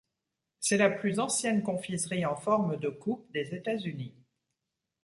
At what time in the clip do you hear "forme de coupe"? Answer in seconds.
2.35-3.31